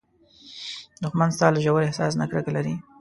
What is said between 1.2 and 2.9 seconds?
ستا له ژور احساس نه کرکه لري